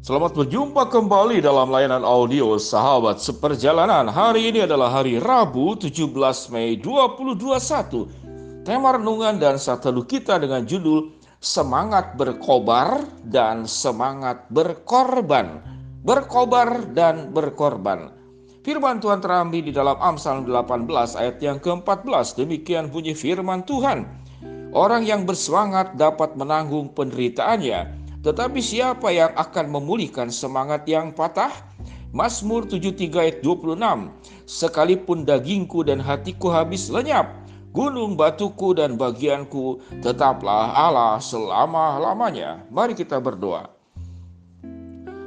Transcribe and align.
Selamat 0.00 0.32
berjumpa 0.32 0.88
kembali 0.88 1.44
dalam 1.44 1.68
layanan 1.68 2.00
audio 2.08 2.56
Sahabat 2.56 3.20
Seperjalanan. 3.20 4.08
Hari 4.08 4.48
ini 4.48 4.64
adalah 4.64 4.88
hari 4.88 5.20
Rabu 5.20 5.76
17 5.76 6.08
Mei 6.56 6.80
2021. 6.80 8.64
Tema 8.64 8.96
renungan 8.96 9.36
dan 9.36 9.60
satu 9.60 10.00
kita 10.08 10.40
dengan 10.40 10.64
judul 10.64 11.12
Semangat 11.44 12.16
Berkobar 12.16 13.04
dan 13.28 13.68
Semangat 13.68 14.48
Berkorban. 14.48 15.60
Berkobar 16.00 16.96
dan 16.96 17.36
berkorban. 17.36 18.08
Firman 18.64 19.04
Tuhan 19.04 19.20
terambil 19.20 19.68
di 19.68 19.72
dalam 19.76 20.00
Amsal 20.00 20.48
18 20.48 20.88
ayat 21.20 21.44
yang 21.44 21.60
ke-14. 21.60 22.40
Demikian 22.40 22.88
bunyi 22.88 23.12
firman 23.12 23.68
Tuhan. 23.68 24.08
Orang 24.72 25.04
yang 25.04 25.28
bersemangat 25.28 26.00
dapat 26.00 26.40
menanggung 26.40 26.88
penderitaannya 26.96 27.99
tetapi 28.20 28.60
siapa 28.60 29.08
yang 29.08 29.32
akan 29.32 29.66
memulihkan 29.72 30.28
semangat 30.28 30.84
yang 30.84 31.12
patah? 31.16 31.52
Mazmur 32.10 32.66
73 32.66 33.06
ayat 33.16 33.38
26 33.38 33.78
Sekalipun 34.42 35.22
dagingku 35.22 35.86
dan 35.86 36.02
hatiku 36.02 36.50
habis 36.50 36.90
lenyap 36.90 37.40
Gunung 37.70 38.18
batuku 38.18 38.74
dan 38.74 38.98
bagianku 38.98 39.78
tetaplah 40.02 40.74
Allah 40.74 41.22
selama-lamanya. 41.22 42.66
Mari 42.66 42.98
kita 42.98 43.22
berdoa. 43.22 43.70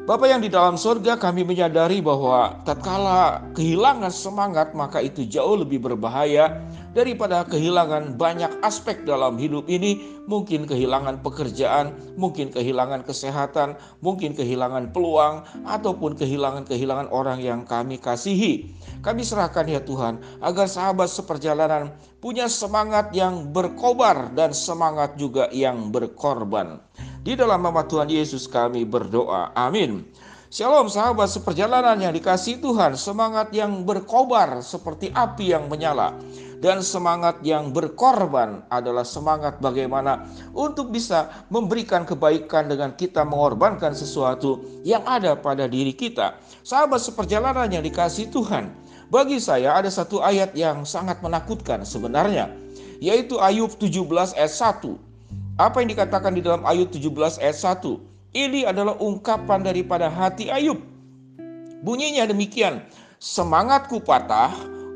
Bapak 0.03 0.27
yang 0.27 0.43
di 0.43 0.51
dalam 0.51 0.75
surga 0.75 1.15
kami 1.15 1.47
menyadari 1.47 2.03
bahwa 2.03 2.59
tatkala 2.67 3.39
kehilangan 3.55 4.11
semangat 4.11 4.75
maka 4.75 4.99
itu 4.99 5.23
jauh 5.23 5.55
lebih 5.55 5.79
berbahaya 5.79 6.59
daripada 6.93 7.41
kehilangan 7.49 8.15
banyak 8.15 8.61
aspek 8.61 9.01
dalam 9.03 9.35
hidup 9.41 9.65
ini, 9.65 10.21
mungkin 10.29 10.69
kehilangan 10.69 11.25
pekerjaan, 11.25 11.91
mungkin 12.15 12.53
kehilangan 12.53 13.01
kesehatan, 13.03 13.75
mungkin 13.99 14.37
kehilangan 14.37 14.93
peluang 14.93 15.43
ataupun 15.65 16.15
kehilangan-kehilangan 16.15 17.09
orang 17.09 17.41
yang 17.41 17.65
kami 17.65 17.97
kasihi. 17.97 18.71
Kami 19.03 19.25
serahkan 19.25 19.67
ya 19.67 19.81
Tuhan 19.83 20.21
agar 20.39 20.69
sahabat 20.69 21.11
seperjalanan 21.11 21.91
punya 22.23 22.47
semangat 22.47 23.11
yang 23.11 23.51
berkobar 23.51 24.31
dan 24.31 24.55
semangat 24.55 25.19
juga 25.19 25.51
yang 25.51 25.91
berkorban. 25.91 26.79
Di 27.25 27.35
dalam 27.35 27.59
nama 27.59 27.83
Tuhan 27.83 28.07
Yesus 28.07 28.47
kami 28.47 28.87
berdoa. 28.87 29.51
Amin. 29.57 30.07
Shalom 30.53 30.85
sahabat 30.85 31.33
seperjalanan 31.33 31.97
yang 31.97 32.13
dikasih 32.13 32.61
Tuhan, 32.61 32.93
semangat 32.93 33.49
yang 33.57 33.81
berkobar 33.89 34.61
seperti 34.61 35.09
api 35.09 35.49
yang 35.49 35.65
menyala 35.65 36.13
dan 36.63 36.79
semangat 36.79 37.43
yang 37.43 37.75
berkorban 37.75 38.63
adalah 38.71 39.03
semangat 39.03 39.59
bagaimana 39.59 40.23
untuk 40.55 40.95
bisa 40.95 41.43
memberikan 41.51 42.07
kebaikan 42.07 42.71
dengan 42.71 42.95
kita 42.95 43.27
mengorbankan 43.27 43.91
sesuatu 43.91 44.63
yang 44.87 45.03
ada 45.03 45.35
pada 45.35 45.67
diri 45.67 45.91
kita. 45.91 46.39
Sahabat 46.63 47.03
seperjalanan 47.03 47.67
yang 47.67 47.83
dikasih 47.83 48.31
Tuhan, 48.31 48.71
bagi 49.11 49.43
saya 49.43 49.75
ada 49.75 49.91
satu 49.91 50.23
ayat 50.23 50.55
yang 50.55 50.87
sangat 50.87 51.19
menakutkan 51.19 51.83
sebenarnya, 51.83 52.47
yaitu 53.03 53.43
Ayub 53.43 53.75
17 53.75 54.39
ayat 54.39 54.55
1 54.79 55.13
apa 55.53 55.85
yang 55.85 55.93
dikatakan 55.93 56.33
di 56.33 56.41
dalam 56.41 56.65
Ayub 56.65 56.89
17 56.89 57.37
ayat 57.37 57.77
1? 57.77 58.01
Ini 58.33 58.65
adalah 58.65 58.97
ungkapan 58.97 59.61
daripada 59.61 60.09
hati 60.09 60.49
Ayub. 60.49 60.81
Bunyinya 61.85 62.25
demikian, 62.25 62.81
semangatku 63.21 64.01
patah, 64.01 64.49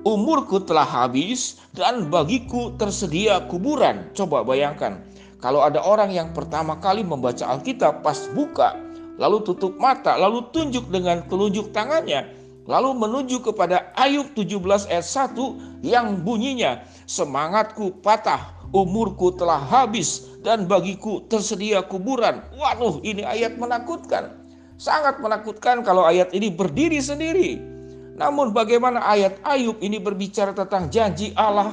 umurku 0.06 0.62
telah 0.62 0.86
habis, 0.86 1.58
dan 1.74 2.10
bagiku 2.12 2.74
tersedia 2.76 3.46
kuburan. 3.50 4.10
Coba 4.18 4.42
bayangkan, 4.44 5.02
kalau 5.38 5.62
ada 5.62 5.82
orang 5.82 6.10
yang 6.10 6.34
pertama 6.34 6.78
kali 6.82 7.06
membaca 7.06 7.46
Alkitab 7.46 8.02
pas 8.02 8.26
buka, 8.34 8.74
lalu 9.22 9.46
tutup 9.46 9.78
mata, 9.78 10.18
lalu 10.18 10.46
tunjuk 10.50 10.90
dengan 10.90 11.22
telunjuk 11.30 11.70
tangannya, 11.74 12.26
lalu 12.66 12.98
menuju 12.98 13.46
kepada 13.46 13.94
Ayub 13.94 14.34
17 14.34 14.90
ayat 14.90 15.06
1 15.06 15.86
yang 15.86 16.26
bunyinya, 16.26 16.82
semangatku 17.06 18.02
patah, 18.02 18.58
umurku 18.74 19.32
telah 19.38 19.62
habis 19.62 20.26
dan 20.42 20.66
bagiku 20.66 21.24
tersedia 21.30 21.86
kuburan. 21.86 22.44
Waduh, 22.58 23.00
ini 23.06 23.24
ayat 23.24 23.56
menakutkan. 23.56 24.44
Sangat 24.78 25.18
menakutkan 25.22 25.82
kalau 25.82 26.06
ayat 26.06 26.34
ini 26.38 26.54
berdiri 26.54 27.02
sendiri. 27.02 27.77
Namun 28.18 28.50
bagaimana 28.50 29.06
ayat 29.06 29.38
Ayub 29.46 29.78
ini 29.80 30.02
berbicara 30.02 30.52
tentang 30.52 30.90
janji 30.90 31.38
Allah 31.38 31.70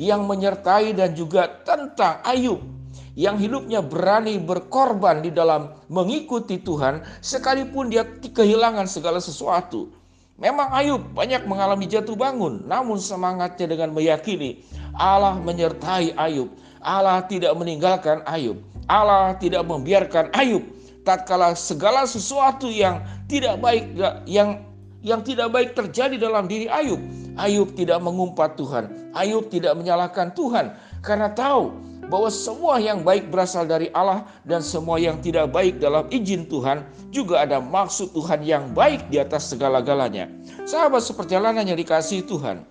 yang 0.00 0.24
menyertai 0.24 0.96
dan 0.96 1.12
juga 1.12 1.46
tentang 1.68 2.24
Ayub 2.24 2.64
yang 3.12 3.36
hidupnya 3.36 3.84
berani 3.84 4.40
berkorban 4.40 5.20
di 5.20 5.28
dalam 5.28 5.68
mengikuti 5.92 6.56
Tuhan 6.56 7.04
sekalipun 7.20 7.92
dia 7.92 8.08
kehilangan 8.08 8.88
segala 8.88 9.20
sesuatu. 9.20 9.92
Memang 10.40 10.72
Ayub 10.72 11.12
banyak 11.12 11.44
mengalami 11.44 11.84
jatuh 11.84 12.16
bangun, 12.16 12.64
namun 12.64 12.96
semangatnya 12.96 13.68
dengan 13.68 13.92
meyakini 13.92 14.64
Allah 14.96 15.36
menyertai 15.36 16.16
Ayub. 16.16 16.48
Allah 16.80 17.20
tidak 17.28 17.52
meninggalkan 17.52 18.24
Ayub. 18.24 18.58
Allah 18.88 19.36
tidak 19.36 19.62
membiarkan 19.68 20.32
Ayub 20.32 20.64
tatkala 21.04 21.52
segala 21.52 22.08
sesuatu 22.08 22.66
yang 22.72 23.04
tidak 23.28 23.60
baik 23.60 23.92
yang 24.26 24.71
yang 25.02 25.20
tidak 25.26 25.50
baik 25.50 25.74
terjadi 25.74 26.16
dalam 26.16 26.46
diri 26.46 26.70
Ayub. 26.70 26.98
Ayub 27.34 27.74
tidak 27.74 27.98
mengumpat 28.00 28.54
Tuhan. 28.54 29.12
Ayub 29.12 29.50
tidak 29.50 29.74
menyalahkan 29.74 30.32
Tuhan 30.32 30.72
karena 31.02 31.28
tahu 31.34 31.74
bahwa 32.06 32.28
semua 32.28 32.76
yang 32.76 33.00
baik 33.00 33.32
berasal 33.32 33.64
dari 33.64 33.88
Allah 33.96 34.26
dan 34.44 34.60
semua 34.60 35.00
yang 35.00 35.18
tidak 35.24 35.48
baik 35.48 35.80
dalam 35.80 36.04
izin 36.12 36.44
Tuhan 36.44 36.84
juga 37.08 37.46
ada 37.46 37.56
maksud 37.62 38.12
Tuhan 38.12 38.44
yang 38.44 38.68
baik 38.76 39.08
di 39.08 39.16
atas 39.16 39.48
segala-galanya. 39.48 40.28
Sahabat 40.68 41.00
seperjalanan 41.00 41.64
yang 41.64 41.78
dikasih 41.78 42.28
Tuhan, 42.28 42.68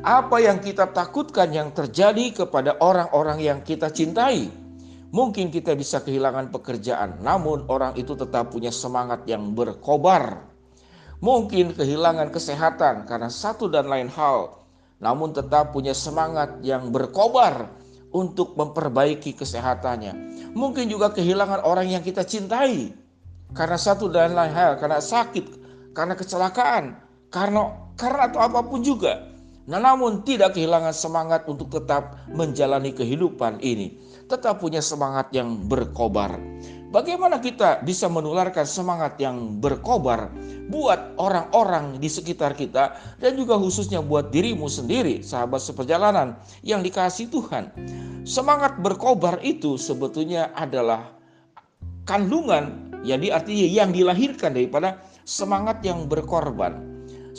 apa 0.00 0.36
yang 0.40 0.62
kita 0.62 0.94
takutkan 0.94 1.52
yang 1.52 1.74
terjadi 1.76 2.44
kepada 2.44 2.80
orang-orang 2.80 3.38
yang 3.42 3.58
kita 3.60 3.92
cintai. 3.92 4.48
Mungkin 5.10 5.50
kita 5.50 5.74
bisa 5.74 5.98
kehilangan 6.06 6.54
pekerjaan, 6.54 7.18
namun 7.18 7.66
orang 7.66 7.98
itu 7.98 8.14
tetap 8.14 8.54
punya 8.54 8.70
semangat 8.70 9.26
yang 9.26 9.58
berkobar. 9.58 10.49
Mungkin 11.20 11.76
kehilangan 11.76 12.32
kesehatan 12.32 13.04
karena 13.04 13.28
satu 13.28 13.68
dan 13.68 13.92
lain 13.92 14.08
hal, 14.08 14.56
namun 15.04 15.36
tetap 15.36 15.72
punya 15.76 15.92
semangat 15.92 16.64
yang 16.64 16.88
berkobar 16.88 17.68
untuk 18.08 18.56
memperbaiki 18.56 19.36
kesehatannya. 19.36 20.16
Mungkin 20.56 20.88
juga 20.88 21.12
kehilangan 21.12 21.60
orang 21.62 21.92
yang 21.92 22.00
kita 22.00 22.24
cintai 22.24 22.96
karena 23.52 23.76
satu 23.76 24.08
dan 24.08 24.32
lain 24.32 24.54
hal, 24.54 24.80
karena 24.80 24.96
sakit, 24.96 25.46
karena 25.92 26.16
kecelakaan, 26.16 26.96
karena 27.28 27.68
karena 28.00 28.32
atau 28.32 28.40
apa 28.40 28.64
pun 28.64 28.80
juga. 28.80 29.28
Nah, 29.68 29.78
namun 29.78 30.24
tidak 30.26 30.56
kehilangan 30.56 30.96
semangat 30.96 31.46
untuk 31.46 31.70
tetap 31.70 32.16
menjalani 32.32 32.90
kehidupan 32.96 33.60
ini, 33.60 34.00
tetap 34.26 34.58
punya 34.58 34.80
semangat 34.82 35.30
yang 35.36 35.68
berkobar. 35.68 36.40
Bagaimana 36.90 37.38
kita 37.38 37.86
bisa 37.86 38.10
menularkan 38.10 38.66
semangat 38.66 39.14
yang 39.22 39.62
berkobar 39.62 40.26
buat 40.66 41.14
orang-orang 41.22 42.02
di 42.02 42.10
sekitar 42.10 42.58
kita 42.58 42.98
dan 43.22 43.38
juga 43.38 43.54
khususnya 43.54 44.02
buat 44.02 44.34
dirimu 44.34 44.66
sendiri, 44.66 45.22
sahabat 45.22 45.62
seperjalanan 45.62 46.34
yang 46.66 46.82
dikasih 46.82 47.30
Tuhan. 47.30 47.70
Semangat 48.26 48.82
berkobar 48.82 49.38
itu 49.46 49.78
sebetulnya 49.78 50.50
adalah 50.50 51.14
kandungan, 52.10 52.90
jadi 53.06 53.38
artinya 53.38 53.66
yang 53.70 53.94
dilahirkan 53.94 54.50
daripada 54.50 54.98
semangat 55.22 55.86
yang 55.86 56.10
berkorban. 56.10 56.74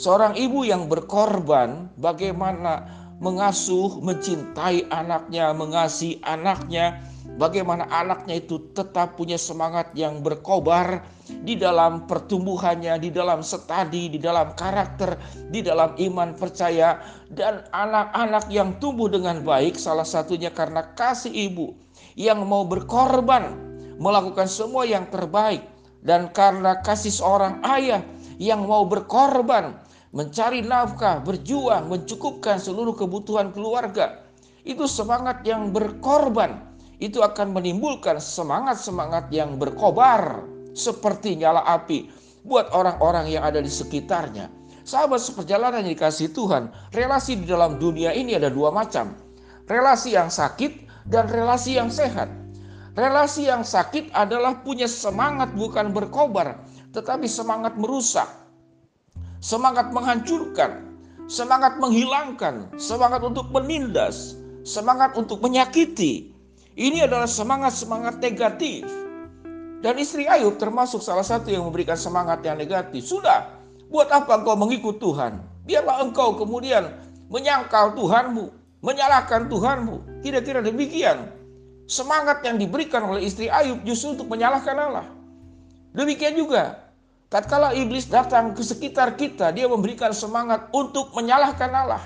Seorang 0.00 0.32
ibu 0.32 0.64
yang 0.64 0.88
berkorban 0.88 1.92
bagaimana 2.00 2.88
mengasuh, 3.20 4.00
mencintai 4.00 4.88
anaknya, 4.88 5.52
mengasihi 5.52 6.24
anaknya, 6.24 7.04
bagaimana 7.42 7.90
anaknya 7.90 8.38
itu 8.38 8.70
tetap 8.70 9.18
punya 9.18 9.34
semangat 9.34 9.90
yang 9.98 10.22
berkobar 10.22 11.02
di 11.42 11.58
dalam 11.58 12.06
pertumbuhannya, 12.06 13.02
di 13.02 13.10
dalam 13.10 13.42
studi, 13.42 14.14
di 14.14 14.22
dalam 14.22 14.54
karakter, 14.54 15.18
di 15.50 15.58
dalam 15.58 15.98
iman 15.98 16.38
percaya 16.38 17.02
dan 17.26 17.66
anak-anak 17.74 18.46
yang 18.46 18.78
tumbuh 18.78 19.10
dengan 19.10 19.42
baik 19.42 19.74
salah 19.74 20.06
satunya 20.06 20.54
karena 20.54 20.94
kasih 20.94 21.34
ibu 21.34 21.74
yang 22.14 22.46
mau 22.46 22.62
berkorban 22.62 23.58
melakukan 23.98 24.46
semua 24.46 24.86
yang 24.86 25.10
terbaik 25.10 25.66
dan 26.06 26.30
karena 26.30 26.78
kasih 26.78 27.10
seorang 27.10 27.58
ayah 27.78 28.02
yang 28.42 28.66
mau 28.66 28.82
berkorban, 28.82 29.78
mencari 30.10 30.66
nafkah, 30.66 31.22
berjuang, 31.22 31.86
mencukupkan 31.86 32.58
seluruh 32.58 32.98
kebutuhan 32.98 33.54
keluarga. 33.54 34.26
Itu 34.66 34.90
semangat 34.90 35.46
yang 35.46 35.70
berkorban. 35.70 36.71
Itu 36.98 37.24
akan 37.24 37.56
menimbulkan 37.56 38.20
semangat-semangat 38.20 39.32
yang 39.32 39.56
berkobar 39.60 40.44
seperti 40.72 41.36
nyala 41.40 41.64
api 41.64 42.08
buat 42.42 42.72
orang-orang 42.74 43.30
yang 43.30 43.46
ada 43.46 43.62
di 43.62 43.70
sekitarnya. 43.70 44.50
Sahabat 44.82 45.22
seperjalanan 45.22 45.86
yang 45.86 45.94
dikasih 45.94 46.34
Tuhan, 46.34 46.74
relasi 46.90 47.38
di 47.38 47.46
dalam 47.46 47.78
dunia 47.78 48.10
ini 48.10 48.34
ada 48.34 48.50
dua 48.50 48.74
macam. 48.74 49.14
Relasi 49.70 50.18
yang 50.18 50.26
sakit 50.26 51.06
dan 51.06 51.30
relasi 51.30 51.78
yang 51.78 51.86
sehat. 51.86 52.26
Relasi 52.92 53.46
yang 53.48 53.62
sakit 53.62 54.10
adalah 54.12 54.60
punya 54.60 54.84
semangat 54.84 55.54
bukan 55.54 55.94
berkobar, 55.94 56.60
tetapi 56.92 57.24
semangat 57.24 57.72
merusak, 57.78 58.28
semangat 59.40 59.88
menghancurkan, 59.96 60.92
semangat 61.24 61.80
menghilangkan, 61.80 62.68
semangat 62.76 63.24
untuk 63.24 63.48
menindas, 63.48 64.36
semangat 64.66 65.16
untuk 65.16 65.40
menyakiti. 65.40 66.31
Ini 66.72 67.04
adalah 67.04 67.28
semangat-semangat 67.28 68.16
negatif. 68.24 68.88
Dan 69.82 69.98
istri 69.98 70.24
Ayub 70.24 70.56
termasuk 70.56 71.04
salah 71.04 71.26
satu 71.26 71.52
yang 71.52 71.68
memberikan 71.68 71.98
semangat 71.98 72.40
yang 72.46 72.56
negatif. 72.56 73.04
Sudah, 73.04 73.60
buat 73.92 74.08
apa 74.08 74.40
engkau 74.40 74.56
mengikut 74.56 74.96
Tuhan? 74.96 75.42
Biarlah 75.68 76.00
engkau 76.00 76.38
kemudian 76.38 76.96
menyangkal 77.28 77.92
Tuhanmu, 77.92 78.48
menyalahkan 78.80 79.52
Tuhanmu. 79.52 80.24
Kira-kira 80.24 80.64
demikian 80.64 81.28
semangat 81.84 82.40
yang 82.46 82.56
diberikan 82.56 83.04
oleh 83.04 83.28
istri 83.28 83.52
Ayub 83.52 83.84
justru 83.84 84.16
untuk 84.16 84.32
menyalahkan 84.32 84.76
Allah. 84.78 85.06
Demikian 85.92 86.40
juga, 86.40 86.88
tatkala 87.28 87.76
iblis 87.76 88.08
datang 88.08 88.56
ke 88.56 88.64
sekitar 88.64 89.12
kita, 89.20 89.52
dia 89.52 89.68
memberikan 89.68 90.14
semangat 90.16 90.72
untuk 90.72 91.12
menyalahkan 91.12 91.68
Allah. 91.68 92.00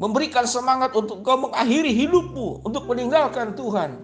Memberikan 0.00 0.48
semangat 0.48 0.96
untuk 0.96 1.20
kau 1.20 1.36
mengakhiri 1.36 1.92
hidupmu, 1.92 2.64
untuk 2.64 2.88
meninggalkan 2.88 3.52
Tuhan. 3.52 4.00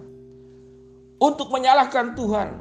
Untuk 1.16 1.48
menyalahkan 1.48 2.12
Tuhan. 2.12 2.60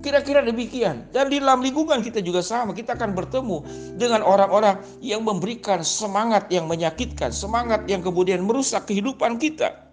Kira-kira 0.00 0.40
demikian. 0.40 1.12
Dan 1.12 1.28
di 1.28 1.36
dalam 1.36 1.60
lingkungan 1.60 2.00
kita 2.00 2.24
juga 2.24 2.40
sama. 2.40 2.72
Kita 2.72 2.96
akan 2.96 3.12
bertemu 3.12 3.56
dengan 4.00 4.24
orang-orang 4.24 4.80
yang 5.04 5.20
memberikan 5.20 5.84
semangat 5.84 6.48
yang 6.48 6.64
menyakitkan. 6.64 7.28
Semangat 7.28 7.84
yang 7.86 8.00
kemudian 8.00 8.40
merusak 8.40 8.88
kehidupan 8.88 9.36
kita 9.36 9.92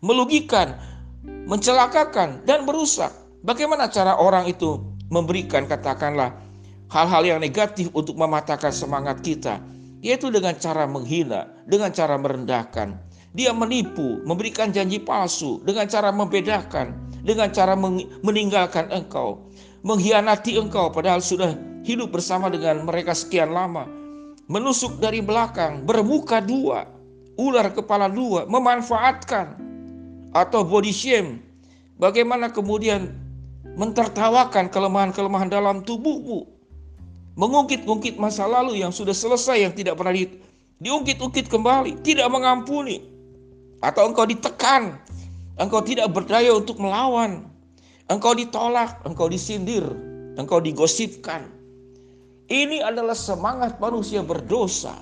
melugikan, 0.00 0.78
mencelakakan, 1.46 2.42
dan 2.46 2.62
merusak. 2.62 3.10
Bagaimana 3.42 3.86
cara 3.90 4.18
orang 4.18 4.50
itu 4.50 4.82
memberikan 5.08 5.66
katakanlah 5.66 6.34
hal-hal 6.90 7.22
yang 7.24 7.38
negatif 7.42 7.90
untuk 7.94 8.18
mematahkan 8.18 8.74
semangat 8.74 9.22
kita? 9.22 9.62
Yaitu 9.98 10.30
dengan 10.30 10.54
cara 10.54 10.86
menghina, 10.86 11.50
dengan 11.66 11.90
cara 11.90 12.14
merendahkan. 12.14 12.98
Dia 13.34 13.52
menipu, 13.52 14.22
memberikan 14.24 14.72
janji 14.72 15.02
palsu, 15.02 15.60
dengan 15.66 15.84
cara 15.86 16.08
membedakan, 16.14 16.94
dengan 17.22 17.52
cara 17.52 17.76
meninggalkan 18.24 18.88
engkau, 18.88 19.50
mengkhianati 19.84 20.56
engkau 20.56 20.88
padahal 20.88 21.20
sudah 21.20 21.54
hidup 21.84 22.14
bersama 22.14 22.48
dengan 22.48 22.82
mereka 22.88 23.12
sekian 23.12 23.52
lama, 23.52 23.84
menusuk 24.48 24.96
dari 24.98 25.20
belakang, 25.20 25.84
bermuka 25.84 26.40
dua, 26.40 26.88
ular 27.36 27.68
kepala 27.70 28.08
dua, 28.08 28.48
memanfaatkan, 28.48 29.60
atau 30.32 30.64
body 30.64 30.92
shame. 30.92 31.40
Bagaimana 31.98 32.48
kemudian 32.50 33.12
mentertawakan 33.78 34.70
kelemahan-kelemahan 34.70 35.50
dalam 35.50 35.82
tubuhmu. 35.86 36.57
Mengungkit-ungkit 37.38 38.18
masa 38.18 38.50
lalu 38.50 38.82
yang 38.82 38.90
sudah 38.90 39.14
selesai 39.14 39.62
yang 39.62 39.70
tidak 39.70 39.94
pernah 39.94 40.10
di, 40.10 40.26
diungkit-ungkit 40.82 41.46
kembali, 41.46 42.02
tidak 42.02 42.26
mengampuni. 42.34 42.98
Atau 43.78 44.10
engkau 44.10 44.26
ditekan, 44.26 44.98
engkau 45.54 45.78
tidak 45.86 46.10
berdaya 46.10 46.50
untuk 46.50 46.82
melawan. 46.82 47.46
Engkau 48.10 48.34
ditolak, 48.34 49.06
engkau 49.06 49.30
disindir, 49.30 49.86
engkau 50.34 50.58
digosipkan. 50.58 51.46
Ini 52.50 52.82
adalah 52.82 53.14
semangat 53.14 53.78
manusia 53.78 54.18
berdosa 54.26 54.98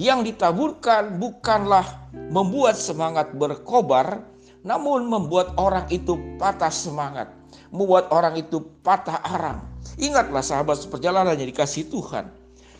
yang 0.00 0.24
ditaburkan 0.24 1.20
bukanlah 1.20 1.84
membuat 2.32 2.80
semangat 2.80 3.36
berkobar, 3.36 4.24
namun 4.64 5.04
membuat 5.04 5.52
orang 5.60 5.84
itu 5.92 6.16
patah 6.40 6.72
semangat, 6.72 7.28
membuat 7.68 8.08
orang 8.08 8.40
itu 8.40 8.64
patah 8.80 9.20
arang. 9.28 9.69
Ingatlah 10.00 10.40
sahabat 10.40 10.80
seperjalanan 10.80 11.36
yang 11.36 11.52
dikasih 11.52 11.92
Tuhan. 11.92 12.32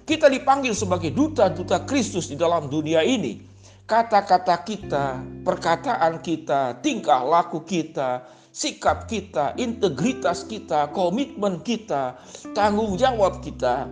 Kita 0.08 0.32
dipanggil 0.32 0.72
sebagai 0.72 1.12
duta-duta 1.12 1.84
Kristus 1.84 2.32
di 2.32 2.36
dalam 2.40 2.72
dunia 2.72 3.04
ini. 3.04 3.44
Kata-kata 3.84 4.56
kita, 4.64 5.20
perkataan 5.44 6.24
kita, 6.24 6.80
tingkah 6.80 7.20
laku 7.20 7.60
kita, 7.60 8.24
sikap 8.48 9.04
kita, 9.04 9.52
integritas 9.60 10.48
kita, 10.48 10.88
komitmen 10.96 11.60
kita, 11.60 12.16
tanggung 12.56 12.96
jawab 12.96 13.44
kita. 13.44 13.84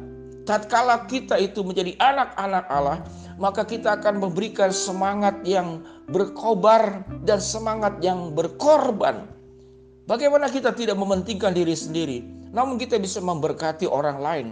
Tatkala 0.49 1.05
kita 1.05 1.37
itu 1.37 1.61
menjadi 1.61 1.93
anak-anak 2.01 2.65
Allah, 2.73 3.05
maka 3.37 3.69
kita 3.69 4.01
akan 4.01 4.25
memberikan 4.25 4.73
semangat 4.73 5.37
yang 5.45 5.85
berkobar 6.09 7.05
dan 7.29 7.37
semangat 7.37 8.01
yang 8.01 8.33
berkorban. 8.33 9.29
Bagaimana 10.09 10.49
kita 10.49 10.73
tidak 10.73 10.97
mementingkan 10.97 11.53
diri 11.53 11.77
sendiri, 11.77 12.38
namun 12.53 12.81
kita 12.81 12.97
bisa 12.97 13.21
memberkati 13.21 13.85
orang 13.89 14.19
lain. 14.19 14.47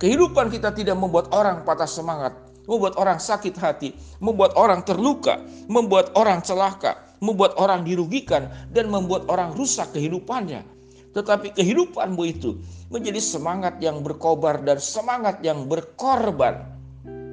Kehidupan 0.00 0.48
kita 0.48 0.72
tidak 0.72 0.96
membuat 0.96 1.28
orang 1.36 1.60
patah 1.66 1.88
semangat, 1.88 2.32
membuat 2.64 2.96
orang 2.96 3.20
sakit 3.20 3.52
hati, 3.60 3.92
membuat 4.22 4.56
orang 4.56 4.80
terluka, 4.80 5.36
membuat 5.68 6.14
orang 6.16 6.40
celaka, 6.40 6.96
membuat 7.20 7.52
orang 7.60 7.84
dirugikan, 7.84 8.48
dan 8.72 8.88
membuat 8.88 9.28
orang 9.28 9.52
rusak 9.52 9.92
kehidupannya. 9.92 10.64
Tetapi 11.10 11.52
kehidupanmu 11.52 12.22
itu 12.24 12.62
menjadi 12.88 13.18
semangat 13.18 13.76
yang 13.82 14.00
berkobar 14.00 14.62
dan 14.62 14.78
semangat 14.78 15.42
yang 15.42 15.66
berkorban. 15.66 16.64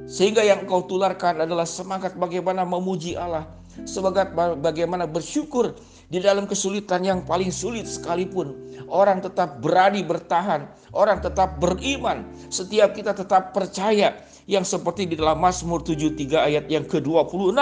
Sehingga 0.07 0.41
yang 0.41 0.65
kau 0.65 0.87
tularkan 0.87 1.43
adalah 1.43 1.67
semangat 1.67 2.15
bagaimana 2.15 2.63
memuji 2.63 3.13
Allah, 3.13 3.45
semangat 3.85 4.33
bagaimana 4.35 5.05
bersyukur 5.05 5.77
di 6.07 6.23
dalam 6.23 6.47
kesulitan 6.47 7.03
yang 7.03 7.19
paling 7.27 7.51
sulit 7.51 7.87
sekalipun. 7.87 8.55
Orang 8.87 9.19
tetap 9.19 9.59
berani 9.59 10.03
bertahan, 10.03 10.67
orang 10.95 11.19
tetap 11.19 11.59
beriman, 11.59 12.23
setiap 12.47 12.95
kita 12.95 13.11
tetap 13.11 13.51
percaya 13.51 14.15
yang 14.47 14.63
seperti 14.63 15.03
di 15.03 15.19
dalam 15.19 15.43
Mazmur 15.43 15.83
73 15.83 16.47
ayat 16.47 16.65
yang 16.71 16.87
ke-26. 16.87 17.59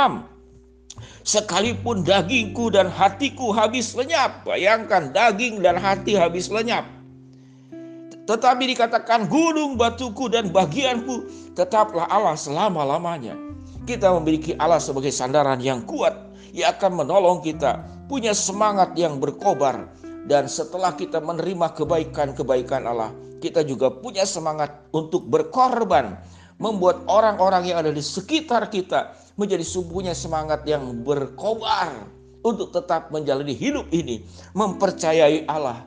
Sekalipun 1.25 2.05
dagingku 2.05 2.69
dan 2.69 2.87
hatiku 2.87 3.49
habis 3.51 3.97
lenyap, 3.97 4.45
bayangkan 4.45 5.09
daging 5.09 5.59
dan 5.65 5.75
hati 5.81 6.13
habis 6.13 6.47
lenyap 6.53 6.85
tetapi 8.25 8.73
dikatakan 8.73 9.29
gunung 9.29 9.77
batuku 9.77 10.25
dan 10.33 10.49
bagianku 10.49 11.29
tetaplah 11.53 12.09
Allah 12.09 12.33
selama-lamanya. 12.33 13.37
Kita 13.85 14.17
memiliki 14.17 14.57
Allah 14.57 14.81
sebagai 14.81 15.13
sandaran 15.13 15.61
yang 15.61 15.85
kuat 15.85 16.33
yang 16.49 16.73
akan 16.73 17.05
menolong 17.05 17.45
kita 17.45 17.85
punya 18.05 18.33
semangat 18.33 18.93
yang 18.97 19.17
berkobar. 19.21 19.89
Dan 20.25 20.49
setelah 20.49 20.97
kita 20.97 21.21
menerima 21.21 21.77
kebaikan-kebaikan 21.77 22.89
Allah, 22.89 23.13
kita 23.37 23.61
juga 23.61 23.93
punya 23.93 24.25
semangat 24.25 24.89
untuk 24.89 25.29
berkorban, 25.29 26.17
membuat 26.57 27.05
orang-orang 27.05 27.69
yang 27.69 27.77
ada 27.85 27.93
di 27.93 28.01
sekitar 28.01 28.73
kita 28.73 29.13
menjadi 29.37 29.61
sumpunya 29.61 30.17
semangat 30.17 30.65
yang 30.65 31.05
berkobar 31.05 32.09
untuk 32.41 32.73
tetap 32.73 33.13
menjalani 33.13 33.53
hidup 33.53 33.85
ini, 33.93 34.25
mempercayai 34.57 35.45
Allah, 35.45 35.85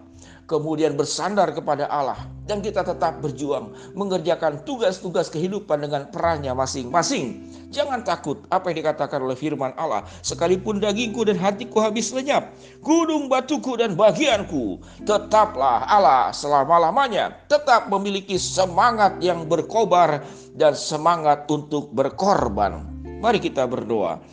kemudian 0.48 0.96
bersandar 0.96 1.52
kepada 1.52 1.84
Allah 1.92 2.16
dan 2.48 2.64
kita 2.64 2.80
tetap 2.80 3.20
berjuang 3.20 3.76
mengerjakan 3.92 4.64
tugas-tugas 4.64 5.28
kehidupan 5.28 5.84
dengan 5.84 6.08
perannya 6.08 6.56
masing-masing. 6.56 7.44
Jangan 7.68 8.00
takut 8.00 8.40
apa 8.48 8.72
yang 8.72 8.80
dikatakan 8.80 9.20
oleh 9.20 9.36
firman 9.36 9.76
Allah, 9.76 10.08
sekalipun 10.24 10.80
dagingku 10.80 11.28
dan 11.28 11.36
hatiku 11.36 11.84
habis 11.84 12.08
lenyap, 12.16 12.48
gunung 12.80 13.28
batuku 13.28 13.76
dan 13.76 13.92
bagianku, 13.92 14.80
tetaplah 15.04 15.84
Allah 15.84 16.32
selama-lamanya, 16.32 17.36
tetap 17.44 17.92
memiliki 17.92 18.40
semangat 18.40 19.20
yang 19.20 19.44
berkobar 19.44 20.24
dan 20.56 20.72
semangat 20.72 21.44
untuk 21.52 21.92
berkorban. 21.92 22.88
Mari 23.20 23.36
kita 23.36 23.68
berdoa. 23.68 24.24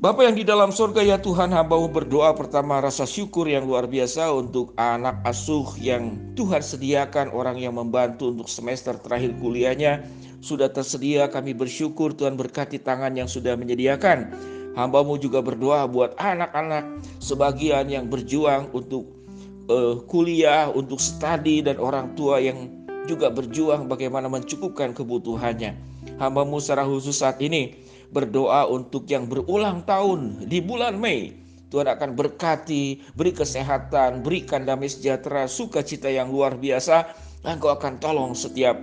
Bapak 0.00 0.32
yang 0.32 0.32
di 0.32 0.48
dalam 0.48 0.72
surga 0.72 1.04
ya 1.04 1.20
Tuhan 1.20 1.52
hambamu 1.52 1.92
berdoa 1.92 2.32
pertama 2.32 2.80
rasa 2.80 3.04
syukur 3.04 3.44
yang 3.44 3.68
luar 3.68 3.84
biasa 3.84 4.32
untuk 4.32 4.72
anak 4.80 5.20
asuh 5.28 5.76
yang 5.76 6.16
Tuhan 6.40 6.64
sediakan 6.64 7.28
orang 7.36 7.60
yang 7.60 7.76
membantu 7.76 8.32
untuk 8.32 8.48
semester 8.48 8.96
terakhir 8.96 9.36
kuliahnya. 9.36 10.00
Sudah 10.40 10.72
tersedia 10.72 11.28
kami 11.28 11.52
bersyukur 11.52 12.16
Tuhan 12.16 12.40
berkati 12.40 12.80
tangan 12.80 13.12
yang 13.12 13.28
sudah 13.28 13.60
menyediakan. 13.60 14.32
Hambamu 14.72 15.20
juga 15.20 15.44
berdoa 15.44 15.84
buat 15.84 16.16
anak-anak 16.16 17.04
sebagian 17.20 17.92
yang 17.92 18.08
berjuang 18.08 18.72
untuk 18.72 19.04
uh, 19.68 20.00
kuliah 20.08 20.72
untuk 20.72 20.96
studi 20.96 21.60
dan 21.60 21.76
orang 21.76 22.16
tua 22.16 22.40
yang 22.40 22.72
juga 23.04 23.28
berjuang 23.28 23.84
bagaimana 23.84 24.32
mencukupkan 24.32 24.96
kebutuhannya. 24.96 25.76
Hambamu 26.16 26.56
secara 26.56 26.88
khusus 26.88 27.20
saat 27.20 27.36
ini 27.44 27.76
berdoa 28.10 28.66
untuk 28.66 29.06
yang 29.06 29.26
berulang 29.30 29.86
tahun 29.86 30.46
di 30.50 30.58
bulan 30.58 30.98
Mei. 30.98 31.38
Tuhan 31.70 31.86
akan 31.86 32.18
berkati, 32.18 33.14
beri 33.14 33.30
kesehatan, 33.30 34.26
berikan 34.26 34.66
damai 34.66 34.90
sejahtera, 34.90 35.46
sukacita 35.46 36.10
yang 36.10 36.34
luar 36.34 36.58
biasa. 36.58 37.14
Engkau 37.46 37.70
akan 37.70 38.02
tolong 38.02 38.34
setiap 38.34 38.74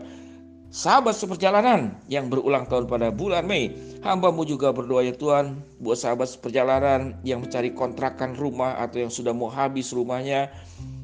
sahabat 0.72 1.16
seperjalanan 1.16 1.96
yang 2.08 2.32
berulang 2.32 2.64
tahun 2.64 2.88
pada 2.88 3.12
bulan 3.12 3.44
Mei. 3.44 3.76
Hambamu 4.04 4.48
juga 4.48 4.72
berdoa 4.72 5.04
ya 5.04 5.12
Tuhan 5.12 5.60
buat 5.84 6.00
sahabat 6.00 6.32
seperjalanan 6.32 7.20
yang 7.28 7.44
mencari 7.44 7.76
kontrakan 7.76 8.40
rumah 8.40 8.80
atau 8.80 9.04
yang 9.04 9.12
sudah 9.12 9.36
mau 9.36 9.52
habis 9.52 9.92
rumahnya, 9.92 10.48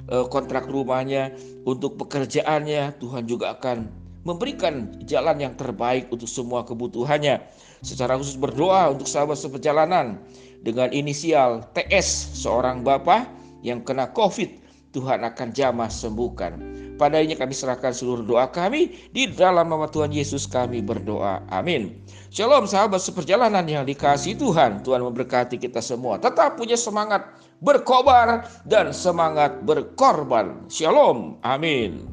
eh, 0.08 0.26
kontrak 0.32 0.72
rumahnya 0.72 1.36
untuk 1.68 2.00
pekerjaannya. 2.00 2.96
Tuhan 3.04 3.28
juga 3.28 3.60
akan 3.60 4.03
memberikan 4.24 4.92
jalan 5.04 5.40
yang 5.40 5.54
terbaik 5.60 6.08
untuk 6.12 6.28
semua 6.28 6.64
kebutuhannya. 6.64 7.44
Secara 7.84 8.16
khusus 8.16 8.40
berdoa 8.40 8.92
untuk 8.92 9.08
sahabat 9.08 9.36
seperjalanan 9.36 10.20
dengan 10.64 10.92
inisial 10.96 11.68
TS, 11.76 12.40
seorang 12.40 12.82
bapak 12.82 13.28
yang 13.64 13.84
kena 13.84 14.12
COVID. 14.12 14.64
Tuhan 14.94 15.26
akan 15.26 15.50
jamah 15.58 15.90
sembuhkan. 15.90 16.54
Padanya 17.02 17.34
kami 17.34 17.58
serahkan 17.58 17.98
seluruh 17.98 18.22
doa 18.22 18.46
kami. 18.46 18.94
Di 19.10 19.26
dalam 19.26 19.66
nama 19.66 19.90
Tuhan 19.90 20.14
Yesus 20.14 20.46
kami 20.46 20.86
berdoa. 20.86 21.42
Amin. 21.50 22.06
Shalom 22.30 22.70
sahabat 22.70 23.02
seperjalanan 23.02 23.66
yang 23.66 23.90
dikasih 23.90 24.38
Tuhan. 24.38 24.86
Tuhan 24.86 25.02
memberkati 25.02 25.58
kita 25.58 25.82
semua. 25.82 26.22
Tetap 26.22 26.62
punya 26.62 26.78
semangat 26.78 27.26
berkobar 27.66 28.46
dan 28.70 28.94
semangat 28.94 29.66
berkorban. 29.66 30.70
Shalom. 30.70 31.42
Amin. 31.42 32.13